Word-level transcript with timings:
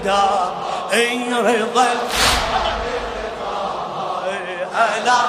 فدا 0.00 0.54
اي 0.92 1.32
رضا 1.32 1.88
أنا 4.74 5.20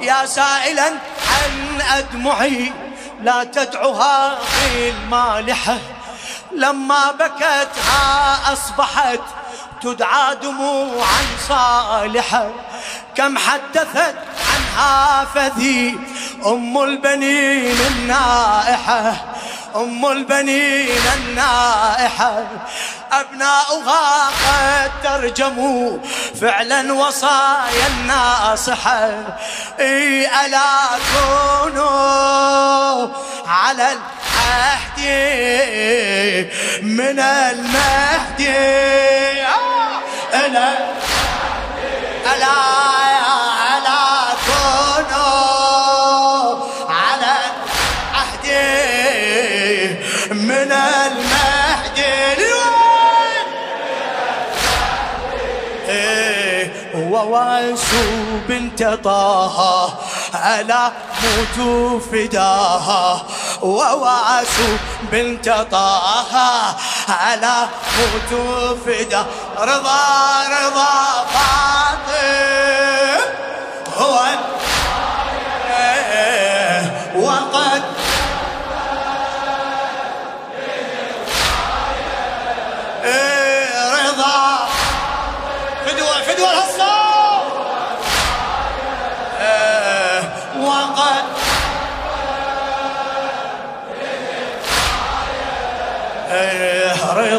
يا 0.00 0.26
سائلا 0.26 0.86
عن 1.30 1.80
أدمعي 1.96 2.72
لا 3.20 3.44
تدعها 3.44 4.34
في 4.34 4.90
المالحة. 4.90 5.78
لما 6.52 7.12
بكتها 7.12 8.38
أصبحت 8.52 9.20
تدعى 9.82 10.34
دموعا 10.42 11.22
صالحة. 11.48 12.50
كم 13.14 13.38
حدثت 13.38 14.16
عنها 14.54 15.24
فذي 15.24 15.98
أم 16.46 16.82
البنين 16.82 17.76
النائحة. 17.90 19.33
أم 19.76 20.06
البنين 20.06 21.02
النائحة 21.16 22.42
أبناؤها 23.12 24.26
قد 24.26 24.90
ترجموا 25.04 25.98
فعلا 26.40 26.92
وصايا 26.92 27.86
الناصحة. 27.86 29.10
إي 29.80 30.26
ألا 30.26 30.98
كونوا 31.14 33.08
على 33.46 33.92
العهد 33.92 35.00
من 36.82 37.18
المهدي 37.20 38.48
ألا 40.34 40.72
ألا 42.34 42.54
وواسو 56.94 58.04
بنت 58.48 58.82
طه 59.04 59.58
ألا 60.34 60.92
موت 61.22 62.02
فداها 62.02 63.22
وواسو 63.62 64.68
بنت 65.12 65.48
طه 65.70 66.74
ألا 67.32 67.68
موت 67.96 68.32
فدا 68.86 69.26
رضا 69.58 70.00
رضا 70.48 70.94
فاطم 71.34 72.74
هو 73.96 74.18
وقد 77.16 77.83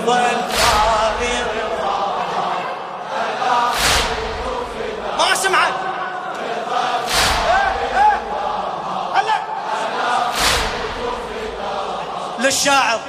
رضا 0.05 0.19
القاري 0.19 1.45
ما 5.17 5.35
سمعت؟ 5.35 5.73
للشاعر 12.39 12.99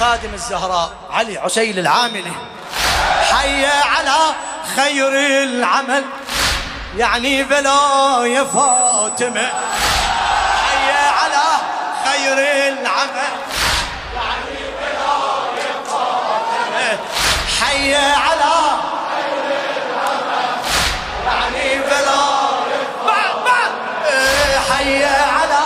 خادم 0.00 0.34
الزهراء 0.34 0.90
علي 1.10 1.38
عسيل 1.38 1.78
العاملي 1.78 2.32
حي 3.32 3.66
على 3.66 4.34
خير 4.76 5.08
العمل. 5.42 6.04
يعني 6.96 7.42
بلا 7.42 8.26
يا 8.26 8.44
فاطمة. 8.44 9.50
حي 17.82 17.94
على 17.94 18.52
يعني 21.26 21.82
حي 24.70 25.04
على 25.04 25.62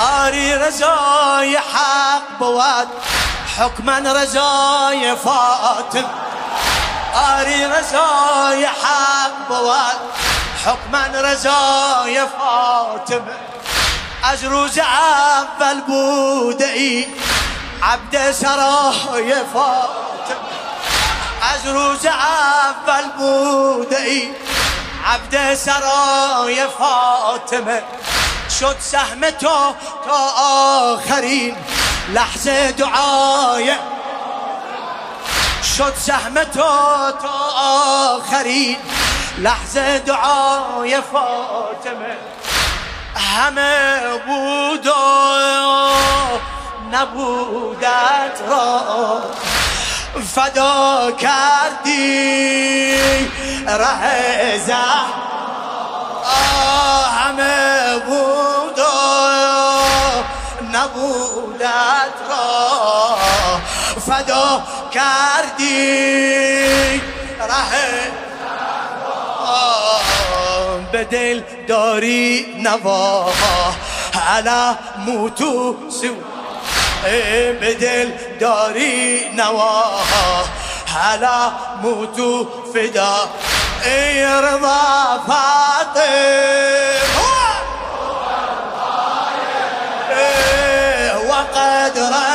آري 0.00 0.54
رزاي 0.54 1.58
حق 1.58 2.38
بواد 2.40 2.88
حكما 3.58 3.98
رزايا 3.98 5.14
فاتم 5.14 6.04
آري 7.14 7.66
رزايا 7.66 8.68
حق 8.68 9.48
بوال 9.48 9.98
حكما 10.64 11.06
رزايا 11.14 12.26
فاتم 12.26 13.24
أزروز 14.24 14.78
عب 14.78 15.62
البودئي. 15.62 17.08
عبد 17.82 18.30
سرايا 18.30 19.44
فاتم 19.54 20.40
أزروز 21.54 22.06
عب 22.06 22.88
البودئي. 23.04 24.32
عبد 25.04 25.54
سرايا 25.54 26.66
فاطمة 26.66 27.82
شد 28.60 28.76
سهمته 28.80 29.70
تا 30.04 30.32
آخرين. 30.94 31.56
لحظة 32.12 32.70
دعاية. 32.70 33.80
شد 35.76 35.94
سهمته 35.94 37.10
تا 37.10 37.34
آخرين. 38.18 38.76
لحظة 39.38 39.96
دعاية 39.96 41.00
فاطمة. 41.12 42.16
همه 43.16 44.00
بود 44.26 44.88
نبودت 46.92 48.40
را 48.48 49.22
فدا 50.34 51.10
کردی. 51.12 52.98
ره 53.66 54.58
زه 54.66 54.74
همه 57.18 57.98
بود 58.06 58.80
نبودت 60.72 62.16
را 62.30 63.18
فدا 64.06 64.62
کردی. 64.90 65.72
ره 67.40 68.21
به 71.02 71.08
دل 71.08 71.42
داری 71.68 72.46
نوا. 72.58 73.32
علا 74.28 74.76
موتو 74.98 75.76
سو. 75.90 76.14
به 77.60 77.74
دل 77.80 78.10
داری 78.40 79.20
نوا. 79.36 79.82
علا 81.04 81.52
موتو 81.82 82.48
فدا. 82.74 83.28
ای 83.84 84.24
رضا 84.24 85.20
فاطم. 85.26 86.02
وقد 91.28 91.98
رفت 91.98 92.31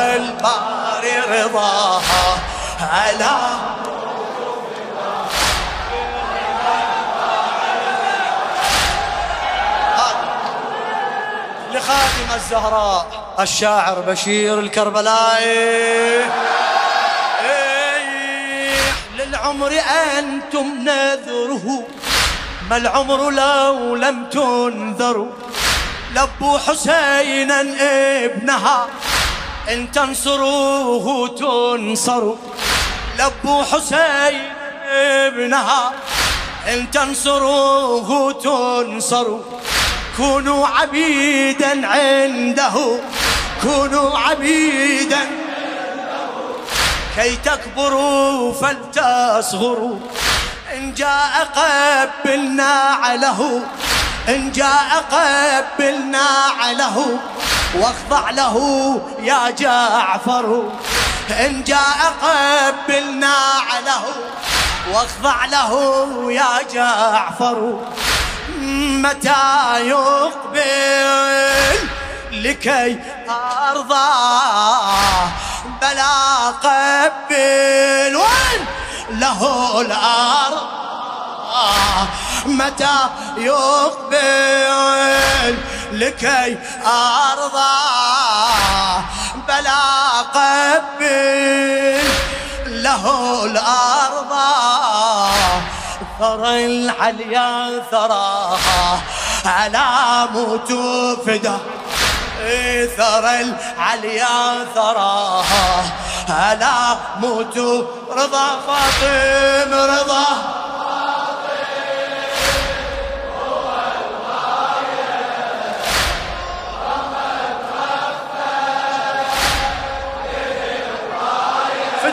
الباري 0.00 1.42
رضاها. 1.42 2.38
على 2.80 3.30
لخادم 11.72 12.34
الزهراء 12.34 13.06
الشاعر 13.40 14.00
بشير 14.00 14.58
الكربلائي. 14.58 16.24
للعمر 19.18 19.72
أنتم 20.18 20.66
نذره. 20.84 21.86
ما 22.70 22.76
العمر 22.76 23.30
لو 23.30 23.96
لم 23.96 24.24
تنذروا. 24.24 25.32
لبوا 26.14 26.58
حسينا 26.58 27.60
ابنها. 28.24 28.86
إن 29.72 29.92
تنصروه 29.92 31.28
تنصروا. 31.28 32.36
لبوا 33.18 33.62
حسين 33.62 34.52
ابنها. 34.90 35.92
إن 36.68 36.90
تنصروه 36.90 38.32
تنصروا. 38.32 39.42
كونوا 40.16 40.66
عبيدا 40.66 41.86
عنده. 41.86 43.00
كونوا 43.62 44.18
عبيدا 44.18 45.26
كي 47.16 47.36
تكبروا 47.36 48.52
فلتصغروا. 48.52 49.98
إن 50.74 50.94
جاء 50.94 51.48
قبلنا 51.56 52.72
عليه 53.02 53.62
إن 54.28 54.52
جاء 54.52 55.04
قبلنا 55.10 56.26
عليه 56.60 57.20
واخضع 57.74 58.30
له 58.30 58.56
يا 59.20 59.50
جعفر. 59.50 60.72
إن 61.30 61.64
جاء 61.64 62.14
قبلنا 62.22 63.34
عليه 63.70 64.04
واخضع 64.92 65.44
له 65.44 65.72
يا 66.32 66.62
جعفر. 66.72 67.78
متى 69.02 69.80
يقبل 69.80 70.60
لكي 72.32 73.00
أرضى؟ 73.70 74.10
بلا 75.82 76.48
قبل. 76.48 78.16
وين 78.16 78.66
له 79.10 79.80
الأرض؟ 79.80 80.80
متى 82.46 82.98
يقبل 83.36 84.60
لكي 85.92 86.58
أرضى. 86.86 87.76
بلا 89.48 90.20
قبل 90.20 92.00
له 92.66 93.04
الأرض. 93.44 94.32
ثرى 96.20 96.66
العليا 96.66 97.82
ثراها 97.90 99.00
على 99.44 99.88
موت 100.34 100.72
فدا. 101.26 101.58
ثرى 102.96 103.40
العليا 103.40 104.66
ثراها 104.74 105.66
على 106.28 106.96
موت 107.20 107.58
رضا 108.10 108.48
فاطم 108.66 109.72
رضا. 109.74 110.26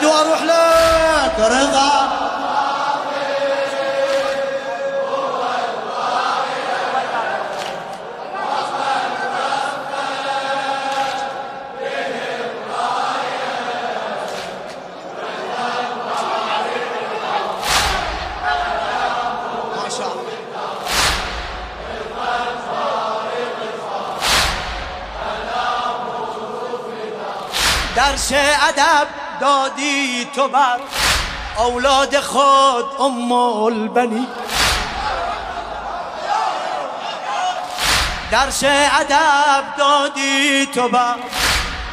فدوى 0.08 0.20
أروح 0.20 0.42
لك. 0.42 1.38
رضا. 1.38 2.18
درس 27.96 28.32
أدب. 28.32 29.17
دادی 29.40 30.28
تو 30.34 30.48
بر 30.48 30.78
اولاد 31.58 32.20
خود 32.20 32.84
ام 33.00 33.32
البنین. 33.32 34.26
درس 38.30 38.64
ادب 38.64 39.64
دادی 39.78 40.66
تو 40.66 40.88
بر 40.88 41.14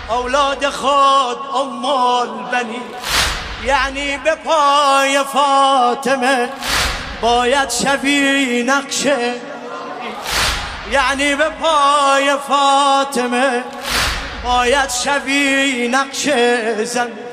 اولاد 0.09 0.69
خود 0.69 1.37
ام 1.55 1.85
البنین. 1.85 2.81
یعنی 3.65 4.17
به 4.17 4.35
پای 4.35 5.19
فاطمه 5.33 6.49
باید 7.21 7.69
شوی 7.69 8.63
نقشه. 8.63 9.33
یعنی 10.91 11.35
به 11.35 11.49
پای 11.49 12.35
فاطمه 12.47 13.63
باید 14.43 14.89
شوی 14.89 15.87
نقش 15.87 16.29
زمین. 16.83 17.24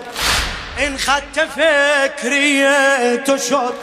این 0.76 0.96
خط 0.96 1.38
فکری 1.38 2.66
تو 3.26 3.38
شد 3.38 3.74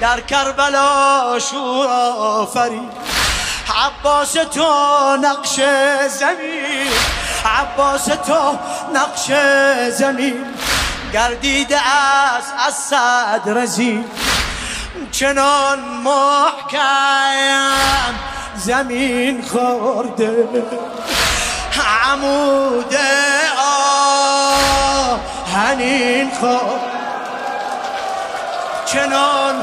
در 0.00 0.20
کربلا 0.20 1.38
شور 1.50 1.86
آفرین 2.18 2.90
عباس 3.86 4.32
تو 4.32 4.66
نقش 5.22 5.60
زمین 6.08 6.90
عباس 7.44 8.04
تو 8.04 8.58
نقش 8.94 9.30
زمین. 9.90 10.44
گردیده 11.12 11.78
از 12.66 12.74
صد 12.74 13.40
رزین 13.46 14.04
چنان 15.12 15.78
محکم 15.78 16.94
زمین 18.56 19.42
خورده. 19.42 20.48
عمود 22.12 22.96
آهنین 25.56 26.30
خود 26.30 26.80
چنان 28.86 29.54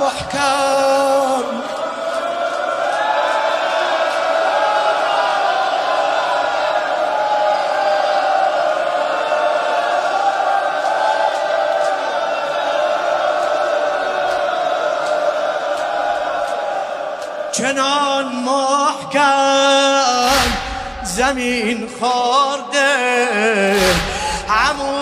محکم. 0.00 1.44
چنان 17.52 18.26
محکم 18.44 19.30
زمین 21.04 21.88
خورده 22.00 22.90
عمود 24.48 24.99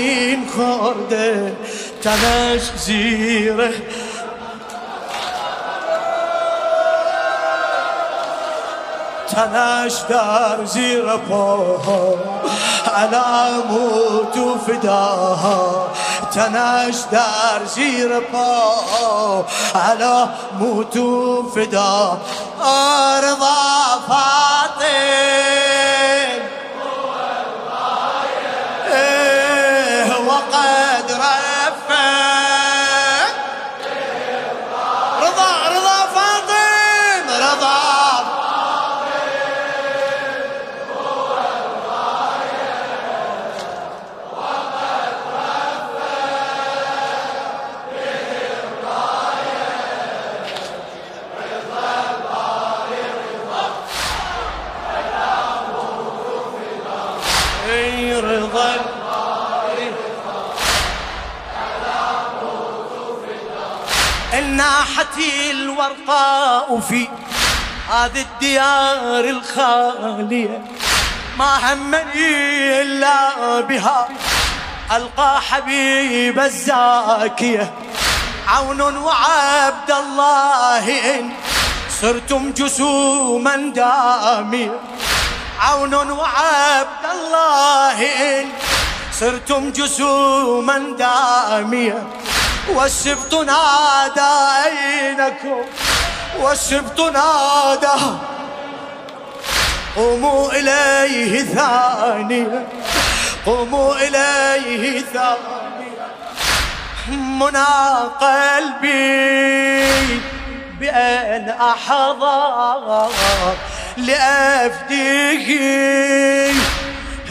هنین 0.00 0.48
خورده 0.48 1.56
تنش 2.02 2.62
زیره. 2.76 3.72
تنش 9.28 9.92
در 10.08 10.64
زیر 10.64 11.16
پاها 11.16 12.14
علم 12.96 13.78
تو 14.34 14.58
فداها 14.58 15.88
تنش 16.34 16.96
در 17.10 17.64
زیر 17.74 18.20
پا 18.20 19.44
علا 19.74 20.28
موتو 20.58 21.42
فدا 21.54 22.20
ارضا 22.60 23.80
الورقاء 66.70 66.80
في 66.80 67.08
هذه 67.90 68.20
الديار 68.20 69.24
الخالية 69.24 70.62
ما 71.38 71.72
همني 71.72 72.82
إلا 72.82 73.60
بها. 73.60 74.08
ألقى 74.92 75.40
حبيب 75.40 76.38
الزاكية 76.38 77.72
عون 78.48 78.80
وعبد 78.80 79.90
الله 79.90 81.14
إن 81.14 81.30
صرتم 82.00 82.52
جسوما 82.52 83.56
دامية. 83.56 84.80
عون 85.60 85.94
وعبد 85.94 87.04
الله 87.12 87.98
إن 88.02 88.48
صرتم 89.12 89.70
جسوما 89.70 90.78
دامية. 90.98 92.06
والسبط 92.68 93.34
نادى 93.34 94.32
أينكم؟ 94.64 95.62
والسبط 96.40 97.00
نادى 97.00 98.00
قوموا 99.96 100.52
إليه 100.52 101.42
ثانية. 101.42 102.66
قوموا 103.46 103.94
إليه 103.96 105.00
ثانية. 105.00 106.06
منى 107.08 107.64
قلبي 108.20 109.84
بأن 110.80 111.48
أحضر 111.48 113.08
لأفديه. 113.96 115.50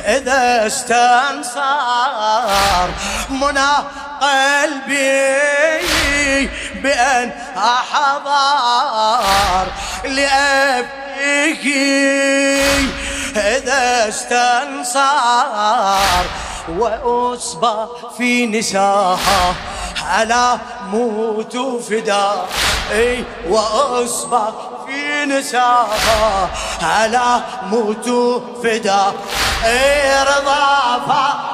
إذا 0.05 0.67
استنصار 0.67 1.69
منى 3.29 3.73
قلبي 4.21 5.39
بأن 6.75 7.31
أحضر 7.57 8.91
لأبكي 10.03 11.79
إذا 13.35 14.09
استنصار 14.09 15.19
وأصبى 16.69 17.87
في 18.17 18.45
نساها 18.47 19.55
على 20.05 20.57
موت 20.91 21.57
فدا 21.89 22.31
اي 22.91 23.23
واصبى 23.49 24.53
في 24.87 25.25
نساها 25.25 26.49
على 26.81 27.41
موت 27.71 28.09
فدا 28.63 29.13
اي 29.65 30.23
رضا 30.23 31.48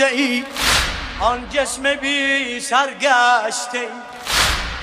روزي 0.00 0.44
آن 1.20 1.48
جسم 1.50 1.94
بی 1.94 2.60
سرگشته. 2.60 3.88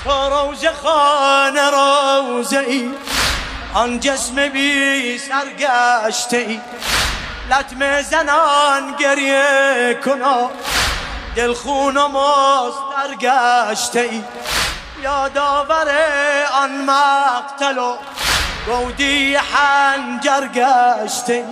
تو 0.03 0.29
روز 0.29 0.65
خان 0.65 1.58
روزی 1.58 2.91
آن 3.74 4.00
جسم 4.00 4.50
بی 4.50 5.17
سرگشته. 5.17 6.62
لطم 7.50 8.01
زنان 8.01 8.96
گریه 9.00 10.00
کنا 10.05 10.51
دل 11.36 11.53
خون 11.53 11.98
و 11.98 12.08
مستر 12.08 13.15
گشته 13.22 14.10
یادآور 15.03 15.89
آن 16.53 16.86
مقتل 16.86 17.77
و 17.77 17.98
گودی 18.65 19.36
حنجر 19.36 20.48
گشته 20.48 21.46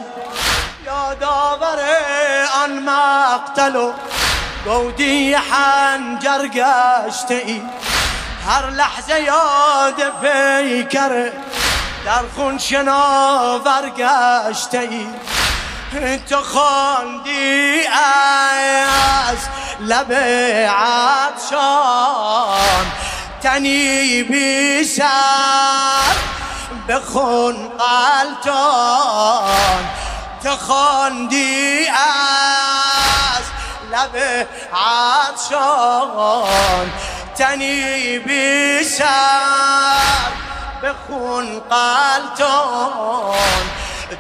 یادآور 1.12 1.80
آن 2.64 2.80
مقتل 2.80 3.76
و 3.76 3.94
گودی 4.66 5.34
حنجر 5.34 6.48
گشته 6.48 7.34
ای. 7.34 7.62
هر 8.48 8.70
لحظه 8.70 9.22
یاد 9.22 10.04
پیکر 10.22 11.32
در 12.06 12.24
خون 12.36 12.58
شناور 12.58 13.90
گشته 13.98 14.80
ای. 14.80 15.08
تو 16.30 16.42
خواندی 16.42 17.82
از 17.88 19.38
لب 19.80 20.14
عطشان 21.34 22.12
تنی 23.44 24.24
بی 24.24 24.84
سر 24.84 26.16
بخون 26.90 27.56
قلتان 27.68 29.32
تخاندی 30.44 31.88
از 31.88 33.44
لب 33.92 34.48
عطشان. 35.34 36.42
تنی 37.38 38.20
بی 38.20 38.84
سر 38.84 40.32
بخون 40.84 41.60
قلتان 41.60 43.36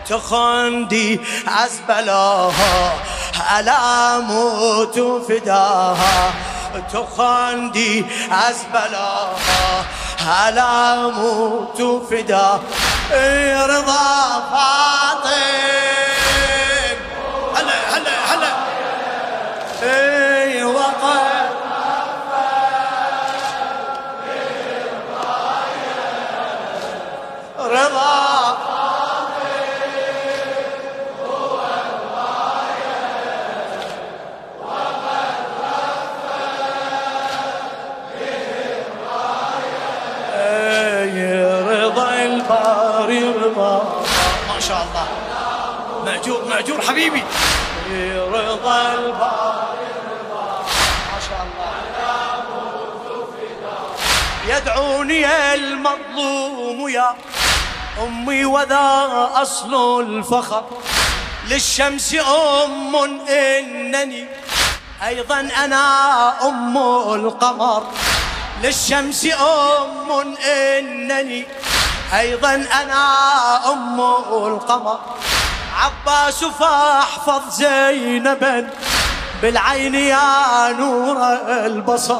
تخاندی 0.09 1.19
از 1.47 1.79
بلاها 1.87 2.91
علم 3.49 4.31
و 4.31 4.85
تو 4.85 5.21
فداها. 5.21 6.31
تو 6.91 7.05
خواندی 7.05 8.05
از 8.47 8.55
بلاها 8.73 9.85
علم 10.47 11.25
و 11.25 11.65
تو 11.77 12.05
فدا 12.05 12.59
رضا 13.67 14.43
فاطم 14.51 15.80
مأجور 46.61 46.81
حبيبي. 46.81 47.23
رضا 48.29 48.93
الباري 48.93 49.89
رضا 50.11 50.61
ما 51.11 51.19
شاء 51.29 51.41
الله 51.41 51.71
يدعوني 54.47 55.53
المظلوم 55.53 56.89
يا 56.89 57.15
أمي 58.01 58.45
وذا 58.45 59.09
أصل 59.41 60.01
الفخر. 60.01 60.63
للشمس 61.49 62.15
أم 62.15 62.95
إنني 63.29 64.27
أيضا 65.07 65.39
أنا 65.65 65.85
أم 66.47 66.77
القمر. 67.13 67.83
للشمس 68.63 69.25
أم 69.25 70.35
إنني 70.45 71.45
أيضا 72.13 72.53
أنا 72.53 73.03
أم 73.73 74.01
القمر. 74.31 74.99
عباس 75.81 76.43
فاحفظ 76.43 77.49
زينبا 77.49 78.69
بالعين 79.41 79.95
يا 79.95 80.71
نور 80.79 81.17
البصر. 81.65 82.19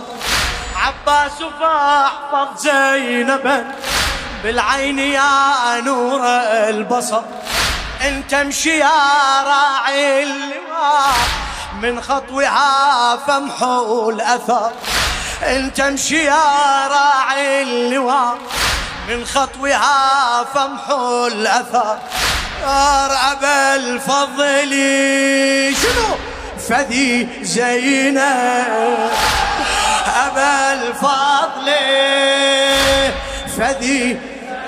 عباس 0.75 1.43
فاحفظ 1.59 2.57
زينبا 2.57 3.75
بالعين 4.43 4.99
يا 4.99 5.81
نور 5.81 6.21
البصر. 6.69 7.21
انت 8.01 8.33
امشي 8.33 8.77
يا 8.77 9.43
راعي 9.43 10.23
اللواء 10.23 11.17
من 11.81 12.01
خطوها 12.01 13.17
فامحوا 13.17 14.11
الأثر. 14.11 14.71
انت 15.43 15.77
تمشي 15.77 16.23
يا 16.25 16.87
راعي 16.87 17.63
اللواء 17.63 18.37
من 19.09 19.25
خطوها 19.25 20.43
فامحوا 20.43 21.27
الأثر. 21.27 21.99
أبا 23.31 23.75
الفضل. 23.75 24.71
شنو؟ 25.81 26.09
فذي 26.69 27.27
زينب 27.41 29.11
أبا 30.25 30.73
الفضل. 30.73 31.67
فذي 33.57 34.19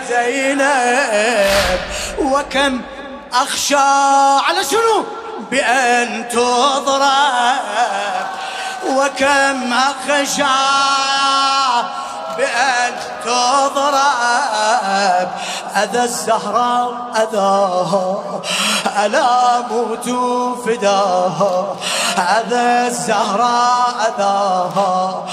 زينب 0.09 1.79
وكم 2.19 2.81
أخشى. 3.33 3.75
على 4.47 4.63
شنو؟ 4.71 5.05
بأن 5.51 6.29
تضرب. 6.29 7.57
وكم 8.89 9.73
أخشى. 9.73 10.43
بأن 12.37 12.93
تضرب. 13.25 15.29
أذى 15.75 16.03
الزهراء 16.03 16.91
أذاها 17.15 18.41
ألا 19.05 19.59
موت 19.71 20.09
فداها. 20.65 21.75
أذى 22.17 22.87
الزهراء 22.87 24.13
أذاها 24.17 25.25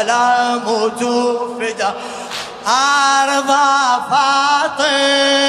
ألا 0.00 0.54
موت 0.54 1.02
فداها. 1.60 1.94
أرضى 2.68 3.68
فاطم 4.10 5.48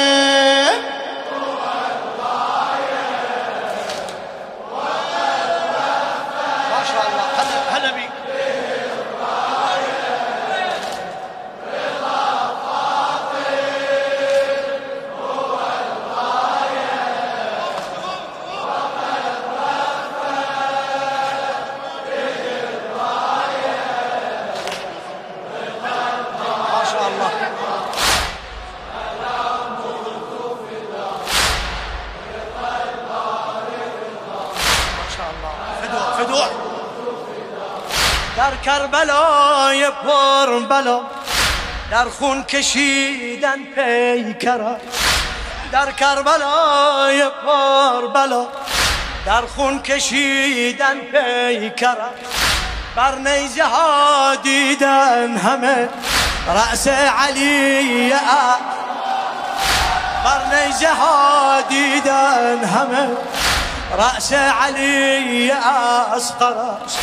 در 38.50 38.56
کربلا 38.56 39.74
یه 39.74 39.89
پر 39.89 40.60
بلا 40.70 41.01
در 41.91 42.06
خون 42.06 42.44
کشیدن 42.44 43.63
پیکرا. 43.75 44.77
در 45.72 45.91
کربلا 45.91 47.12
یه 47.12 47.29
پر 47.29 48.08
بلا 48.13 48.48
در 49.25 49.41
خون 49.41 49.79
کشیدن 49.79 51.00
پیکرا. 51.00 52.10
بر 52.96 53.15
نیزه 53.15 53.63
ها 53.63 54.36
دیدن 54.36 55.38
همه 55.38 55.89
رأس 56.48 56.88
علی 56.88 58.14
بر 60.24 60.55
نیزه 60.55 60.94
ها 60.94 61.62
دیدن 61.62 62.64
همه 62.64 63.09
رأس 63.98 64.33
علی 64.33 65.51
اصغرش 66.16 66.99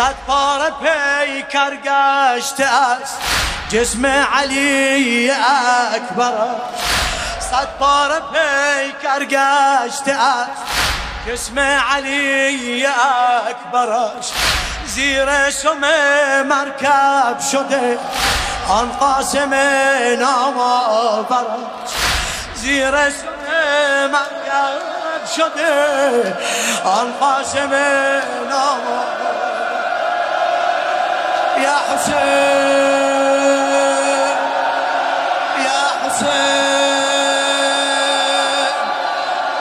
صد 0.00 0.14
پاره 0.26 0.70
پیکر 0.70 1.76
گشته 1.76 2.64
است. 2.64 3.18
جسم 3.68 4.06
علی 4.06 5.30
اکبر. 5.94 6.32
صد 7.40 7.68
پاره 7.78 8.20
پیکر 8.32 9.24
گشته 9.24 10.12
است. 10.12 10.62
جسم 11.26 11.58
علی 11.58 12.86
اکبرش 12.86 14.32
زیر 14.86 15.50
سم 15.50 15.80
مرکب 16.42 17.40
شده. 17.52 17.98
آن 18.68 18.92
قاسم 18.92 19.54
نامآورش 20.18 21.90
زیر 22.54 23.10
سم 23.10 23.26
مرکب 24.12 25.26
شده. 25.36 26.36
آن 26.84 27.12
قاسم 27.20 27.74
نامآورش 28.50 29.29
يا 31.62 31.76
حسين 31.88 32.20
يا 35.66 35.80
حسين 36.02 36.30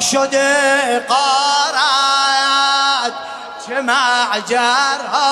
شده 0.00 0.98
قارت 1.08 1.28
معجرها 3.82 5.28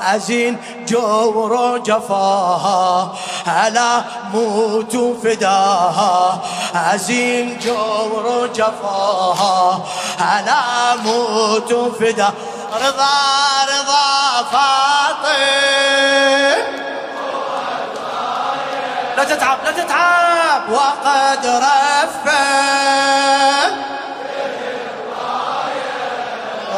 از 0.00 0.30
این 0.30 0.58
جور 0.86 1.52
و 1.52 1.78
جفاها 1.78 3.12
هلا 3.46 4.04
موت 4.32 4.96
فداها 5.22 6.42
از 6.74 7.10
این 7.10 7.58
جور 7.58 8.26
و 8.26 8.48
جفاها 8.48 9.84
هلا 10.18 10.62
موت 11.04 11.94
فدا 11.98 12.32
رضا 12.74 13.64
رضا 13.64 14.42
فاطم. 14.52 15.30
لا 19.16 19.24
تتعب 19.24 19.58
لا 19.64 19.70
تتعب. 19.70 20.70
وقد 20.70 21.46
رضا 21.46 22.30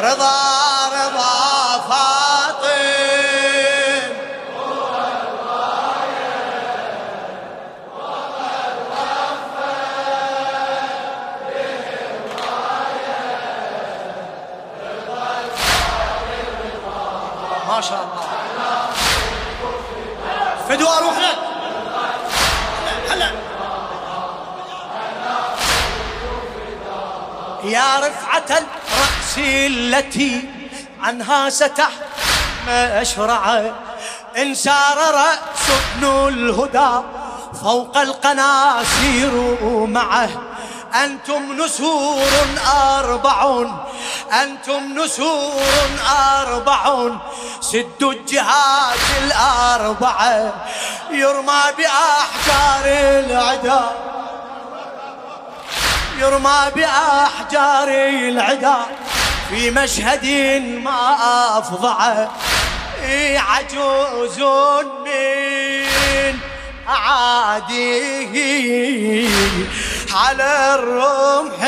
رضا 0.00 0.41
لك. 20.82 21.38
هلا. 23.10 23.30
يا 27.64 27.98
رفعة 27.98 28.62
نفسي 29.00 29.66
التي 29.66 30.48
عنها 31.00 31.50
ستحمى 31.50 33.00
أشرع 33.02 33.72
إن 34.38 34.54
سار 34.54 34.98
رأس 35.14 35.70
ابن 35.70 36.28
الهدى 36.28 37.06
فوق 37.62 37.96
القناصير 37.98 39.32
معه. 39.86 40.28
أنتم 41.04 41.52
نسور 41.52 42.30
أربع 42.98 43.64
أنتم 44.32 44.98
نسور 44.98 45.62
أربع 46.40 47.10
سدوا 47.60 48.12
الجهات 48.12 48.98
الأربعة 49.24 50.52
يرمى 51.10 51.62
بأحجار 51.78 52.84
العدا. 52.84 53.84
يرمى 56.18 56.60
بأحجار 56.76 57.88
العدا. 58.28 58.76
في 59.50 59.70
مشهد 59.70 60.26
ما 60.84 61.16
أفضعه 61.58 62.30
عجوز 63.36 64.38
من 65.04 66.38
عاديه 66.88 68.32
على 70.14 70.74
الرمح. 70.74 71.60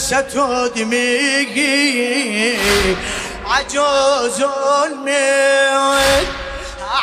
ستدميه 0.00 1.56
عجوز 3.46 4.42
من 5.04 6.24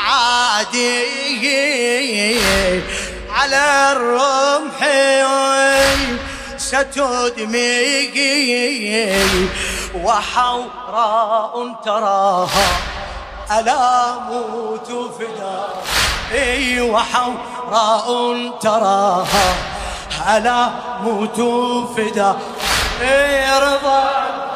عاديه 0.07 1.45
على 3.29 3.91
الرمح 3.91 4.79
ستدميه 6.57 8.17
وحوراء 10.03 11.75
تراها 11.85 12.69
ألا 13.59 14.19
موت 14.19 14.87
فدا 15.19 15.67
أي 16.33 16.81
وحوراء 16.81 18.07
تراها 18.61 19.55
ألا 20.37 20.69
موت 21.03 21.39
فدا 21.97 22.35
رضا؟ 23.03 24.46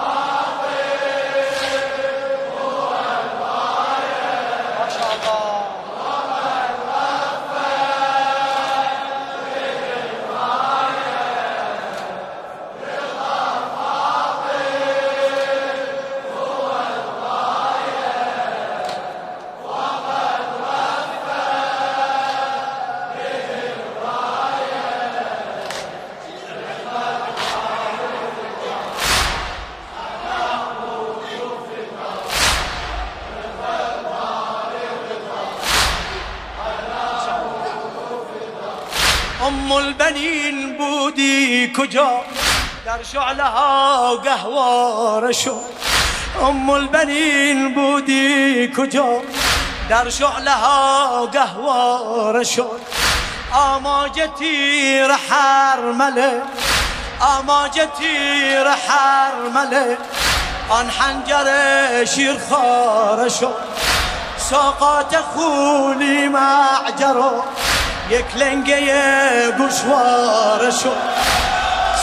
أم 39.47 39.73
البنين 39.73 40.77
بودي 40.77 41.67
كجا. 41.67 42.21
در 42.86 43.04
شعلها 43.13 44.10
قهوة 44.10 45.19
رشو 45.19 45.58
أم 46.41 46.71
البنين 46.71 47.73
بودي 47.73 48.67
كجا. 48.67 49.21
در 49.89 50.10
شعلها 50.10 51.25
قهوة 51.25 52.32
رشو 52.32 52.67
آماجتي 53.54 55.01
رحر 55.01 55.82
ملك 55.82 56.43
آماجتي 57.21 58.58
رحر 58.58 59.34
ملك 59.56 59.97
آن 60.71 60.89
حنجر 60.91 61.47
شیر 62.06 62.38
خارشو 62.49 63.49
ساقات 64.38 65.15
خولي 65.15 66.30
معجرو 66.30 67.43
یک 68.12 68.36
لنگه 68.36 69.52
گوشوار 69.58 70.71
شد 70.71 70.97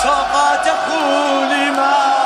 ساقات 0.03 0.68
خولی 0.87 1.71
من 1.71 2.17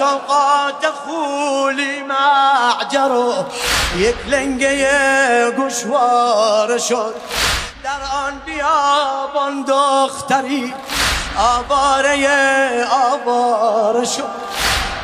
سوقات 0.00 0.86
خولي 1.04 2.02
یک 3.96 4.16
لنگه 4.26 5.50
گوشوار 5.56 6.78
شد. 6.78 7.14
در 7.84 8.00
آن 8.26 8.40
بیابان 8.46 9.62
دختری 9.62 10.74
آواره 11.38 12.28
آواره 12.90 14.04
شد. 14.04 14.30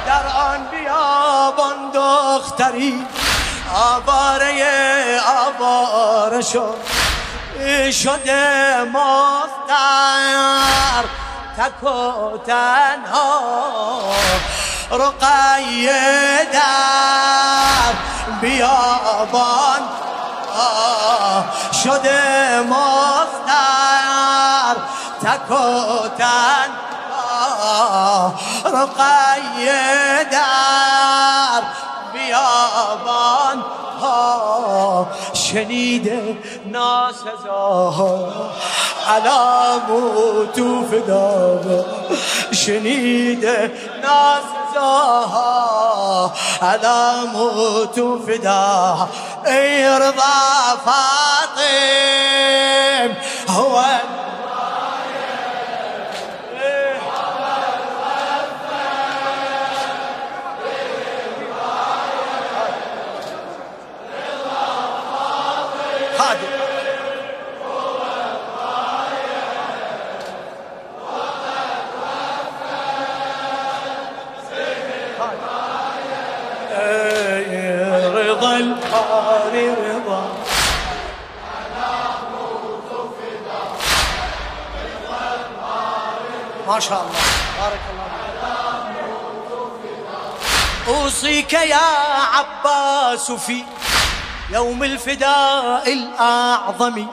در 0.06 0.26
آن 0.26 0.66
بیابان 0.70 1.90
دختری 1.94 3.06
آواره 3.74 5.20
آواره 5.46 6.42
شد. 6.42 6.74
شده 7.92 8.84
مفتر 8.84 10.56
تک 11.58 11.84
و 11.84 12.38
تنها. 12.46 13.40
رقیه 14.90 16.46
در 16.52 17.92
بیابان. 18.40 19.82
شده 21.84 22.60
مفتر 22.60 23.56
تک 25.22 25.50
و 25.50 26.08
در 30.30 31.62
بیابان. 32.12 33.64
شنیده 35.32 36.38
ناسزا 36.66 37.92
علامو 39.08 40.46
تو 40.46 40.86
فدا 40.90 41.60
شنیده 42.52 43.72
ناسزا 44.02 45.12
علامو 46.62 47.86
تو 47.86 48.18
فدا 48.26 49.08
ای 49.46 49.84
رضا 49.84 50.76
فاطم 50.84 51.96
هو 53.48 53.76
ما 86.66 86.80
شاء 86.80 87.00
الله. 87.02 87.20
بارك 87.60 87.80
الله 87.90 88.06
أوصيك 90.88 91.52
يا 91.52 91.86
عباس 92.34 93.32
في 93.32 93.64
يوم 94.52 94.84
الفداء 94.84 95.92
الأعظم. 95.92 97.06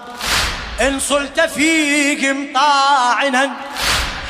إن 0.82 1.00
صلت 1.00 1.40
فيهم 1.42 2.54
طاعنا 2.54 3.52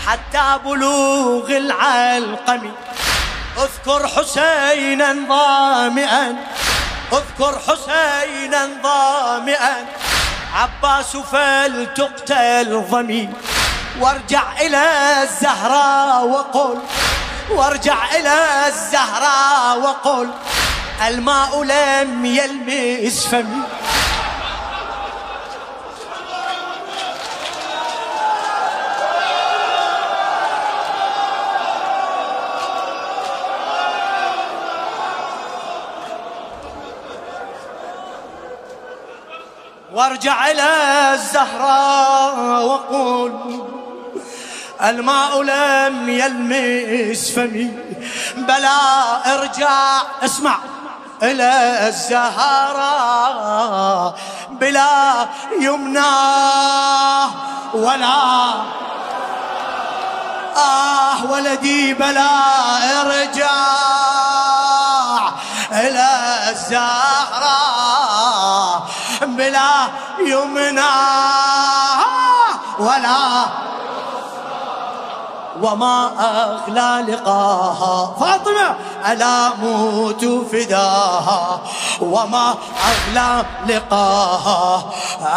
حتى 0.07 0.59
بلوغ 0.65 1.57
العلقم. 1.57 2.71
اذكر 3.57 4.07
حسينا 4.07 5.15
ظامئا 5.27 6.35
اذكر 7.13 7.59
حسينا 7.59 8.69
ظامئا 8.83 9.85
عباس 10.53 11.17
فلتقتل 11.17 12.83
ضمي. 12.89 13.29
وارجع 13.99 14.43
إلى 14.61 14.83
الزهراء 15.23 16.25
وقل. 16.27 16.77
وارجع 17.49 18.05
إلى 18.15 18.67
الزهراء 18.67 19.79
وقل. 19.79 20.29
الماء 21.07 21.63
لم 21.63 22.25
يلمس 22.25 23.27
فمي. 23.27 23.63
وارجع 39.93 40.51
إلى 40.51 40.69
الزهراء 41.13 42.65
وقل 42.65 43.63
الماء 44.83 45.41
لم 45.41 46.09
يلمس 46.09 47.31
فمي 47.31 47.71
بلا 48.35 49.33
ارجع 49.35 50.01
اسمع 50.25 50.57
إلى 51.23 51.79
الزهراء 51.87 53.35
بلا 54.49 55.27
يمنى 55.59 55.99
ولا 57.73 58.53
آه 60.57 61.31
ولدي 61.31 61.93
بلا 61.93 62.29
ارجع 63.01 63.51
إلى 65.71 66.09
الزهراء 66.49 67.82
بلا 69.37 69.87
يمنى. 70.19 70.93
ولا 72.79 73.45
وما 75.61 76.11
أغلى 76.19 77.13
لقاها. 77.13 78.15
فاطمة 78.19 78.75
ألا 79.11 79.49
موت 79.49 80.25
فداها. 80.51 81.59
وما 82.01 82.55
أغلى 82.85 83.45
لقاها. 83.67 84.83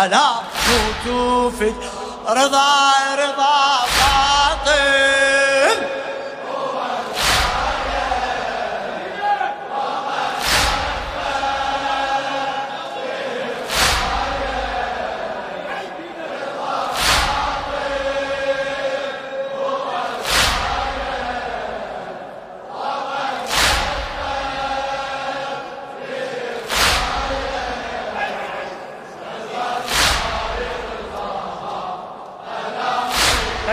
ألا 0.05 0.29
موت 0.69 1.53
فداها. 1.53 2.07
رضا 2.29 2.93
رضا 3.15 3.77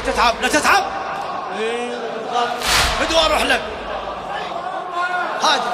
تتعب 0.01 0.41
لا 0.41 0.47
تتعب 0.47 0.84
بدو 3.01 3.17
اروح 3.17 3.43
لك. 3.43 3.62
هذا 5.41 5.73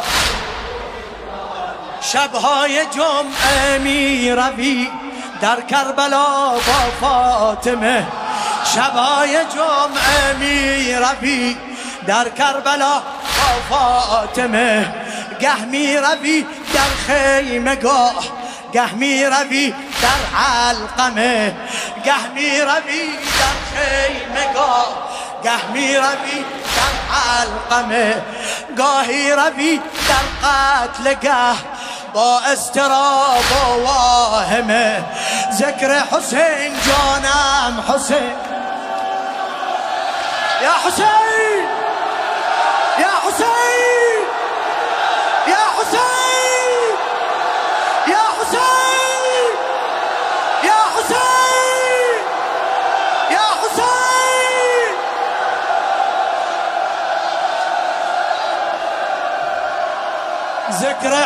شبهای 2.01 2.85
جمعه 2.85 3.12
می 3.12 3.25
روی 4.35 4.89
در 5.41 5.61
کربلا 5.61 6.51
با 6.51 6.91
فاطمه. 7.01 8.07
شبهای 8.75 9.37
جمعه 9.55 9.79
می 9.79 9.91
روی 10.99 11.57
در 12.07 12.29
کربلا 12.29 13.01
با 13.37 13.77
فاطمه. 13.77 14.93
گه 15.39 15.65
می 15.65 15.97
روی 15.97 16.45
در 16.73 16.89
خیمه 17.07 17.75
گاه 17.75 18.23
گه 18.73 18.93
می 18.93 19.25
روی 19.25 19.73
در 20.01 20.39
علقمه. 20.39 21.55
گه 22.05 22.27
می 22.35 22.61
روی 22.61 23.09
در 23.39 23.58
می 25.73 25.95
روی 25.95 26.45
در 26.75 26.93
علقمه 27.39 28.21
گاهی 28.77 29.31
روی 29.31 29.81
در 30.09 30.49
قتل 30.49 31.13
گه 31.13 31.55
با 32.13 32.39
استراب 32.39 33.43
واهمه. 33.83 35.03
ذکر 35.53 35.99
حسین 36.11 36.73
جانم 36.85 37.83
حسین 37.87 38.35
یا 40.63 40.73
حسین 40.87 41.78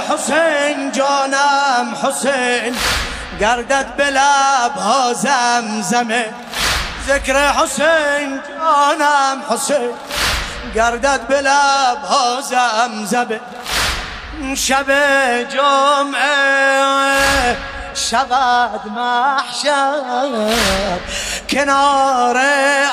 حسین 0.09 0.91
جانم 0.91 1.95
حسین. 2.03 2.75
گردد 3.39 3.95
به 3.95 4.19
ها 4.81 5.13
زمزمه. 5.13 6.25
ذکر 7.07 7.51
حسین 7.51 8.39
جانم 8.49 9.43
حسین. 9.49 9.89
گردد 10.75 11.27
به 11.27 11.49
ها 12.09 12.41
زمزمه. 12.41 13.39
شب 14.55 14.85
جمعه 15.49 17.57
شود 17.95 18.81
محشر. 18.95 20.53
کنار 21.49 22.37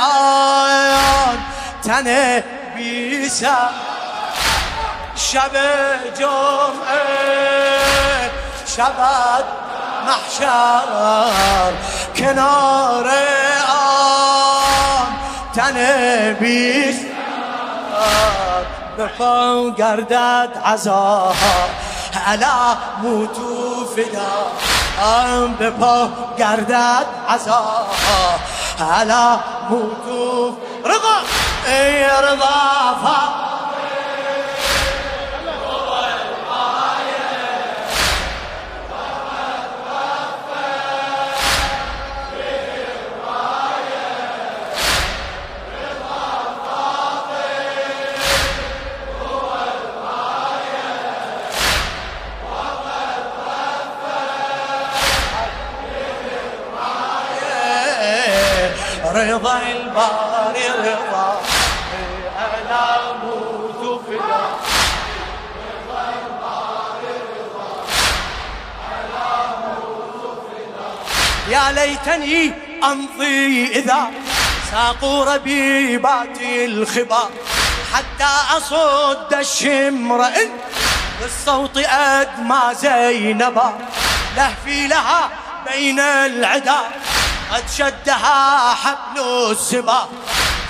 آیان 0.00 1.38
تن 1.84 2.42
بیسر 2.76 3.70
شب 5.32 5.56
جمعه 6.18 7.00
شود 8.76 9.44
محشر 10.06 11.72
کنار 12.16 13.06
آن 13.68 15.06
تن 15.54 15.76
بیسر 16.40 17.04
به 18.96 19.06
پا 19.06 19.70
گردد 19.70 20.62
عذاب 20.66 21.34
علا 22.26 22.76
موتو 23.02 23.86
فدا. 23.96 24.52
ام 25.06 25.54
به 25.54 25.70
پا 25.70 26.08
گردد 26.38 27.06
عذاب 27.28 27.86
علا 29.00 29.40
موتو. 29.70 30.56
رضا 30.84 31.16
ای 31.66 32.04
رضا 32.04 33.59
رضا 59.14 59.60
الباري 59.62 60.68
رضا 60.78 61.40
أنا 62.38 63.12
موت 63.24 64.00
فدا 64.06 64.46
يا 71.48 71.72
ليتني 71.72 72.52
أمضي 72.84 73.66
إذا 73.66 74.10
ساقوا 74.70 75.34
ربيبات 75.34 76.40
الخبا 76.40 77.30
حتى 77.94 78.56
أصد 78.56 79.34
الشمر 79.34 80.24
بالصوت 81.20 81.76
أدمى 81.76 82.60
زينبا 82.74 83.72
لهفي 84.36 84.86
لها 84.86 85.30
بين 85.70 86.00
العدا 86.00 86.80
قد 87.52 87.64
شدها 87.78 88.74
حبل 88.74 89.50
السبا 89.50 90.08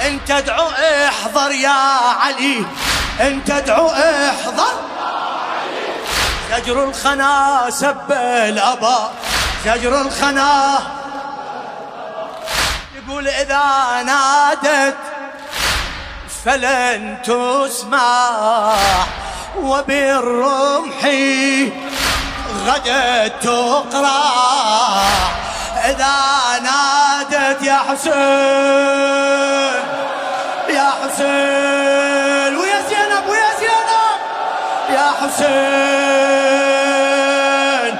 إن 0.07 0.25
تدعو 0.25 0.69
احضر 0.69 1.53
يا 1.53 1.81
علي. 2.21 2.64
إن 3.21 3.45
تدعو 3.45 3.88
احضر. 3.88 4.73
زجر 6.51 6.85
الخنا 6.85 7.66
سب 7.69 8.12
الأبا. 8.12 9.11
زجر 9.64 10.01
الخنا. 10.01 10.79
يقول 12.95 13.29
إذا 13.29 14.03
نادت 14.03 14.97
فلن 16.45 17.23
تسمع. 17.23 18.75
وبالرمح 19.57 21.05
غدت 22.66 23.33
تقرأ. 23.43 25.50
إذا 25.85 26.16
نادت 26.62 27.62
يا 27.62 27.79
حسين 27.88 28.14
يا 30.77 30.88
حسين 31.03 32.57
ويا 32.57 32.81
زينب 32.88 33.25
ويا 33.29 33.51
زينب 33.61 34.19
يا 34.90 35.07
حسين 36.51 37.95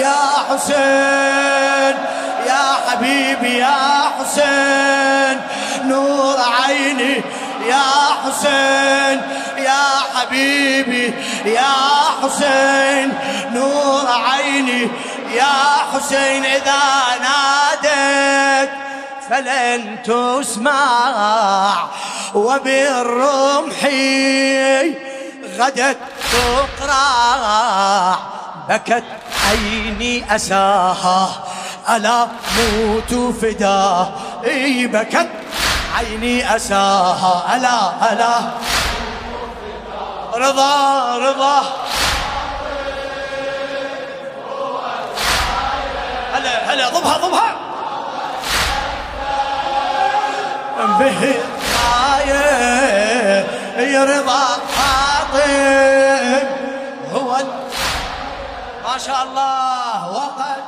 يا 0.00 0.20
حسين 0.50 1.94
يا 2.46 2.64
حبيبي 2.88 3.52
يا 3.58 3.78
حسين 4.20 5.36
نور 5.84 6.36
عيني 6.64 7.14
يا 7.68 7.86
حسين 8.24 9.18
يا 9.58 9.84
حبيبي 10.14 11.14
يا 11.44 11.72
حسين. 12.22 12.75
يا 15.36 15.54
حسين 15.92 16.44
إذا 16.44 16.82
ناديت 17.26 18.70
فلن 19.30 20.02
تسمع 20.02 21.88
وبالرمح 22.34 23.80
غدت 25.58 25.98
تقرع. 26.32 28.16
بكت 28.68 29.04
عيني 29.48 30.36
أساها. 30.36 31.28
ألا 31.90 32.26
موت 32.56 33.34
فداه 33.40 34.08
إي 34.44 34.86
بكت 34.86 35.28
عيني 35.96 36.56
أساها. 36.56 37.56
ألا 37.56 38.12
ألا. 38.12 38.34
رضا 40.34 41.16
رضا. 41.18 41.62
هلا 46.46 46.72
هلا 46.72 46.88
ضبها 46.88 47.16
ضبها. 47.16 47.56
به 50.98 51.34
يا 53.78 54.04
رضا 54.04 54.44
فاطم. 54.76 56.46
هو 57.14 57.36
ما 58.86 58.98
شاء 58.98 59.22
الله 59.22 60.12
وقد 60.12 60.62